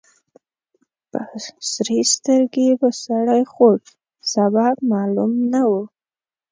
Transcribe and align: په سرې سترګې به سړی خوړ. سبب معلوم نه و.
په 1.11 1.19
سرې 1.71 1.99
سترګې 2.13 2.67
به 2.79 2.89
سړی 3.03 3.43
خوړ. 3.51 3.77
سبب 4.33 4.75
معلوم 4.91 5.33
نه 5.53 5.61
و. 5.69 5.71